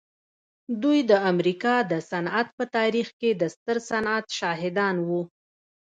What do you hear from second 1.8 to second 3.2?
د صنعت په تاریخ